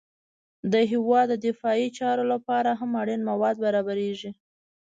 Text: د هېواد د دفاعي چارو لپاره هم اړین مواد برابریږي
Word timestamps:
د 0.71 0.73
هېواد 0.91 1.27
د 1.29 1.33
دفاعي 1.47 1.87
چارو 1.97 2.23
لپاره 2.33 2.69
هم 2.79 2.91
اړین 3.01 3.21
مواد 3.29 3.55
برابریږي 3.65 4.31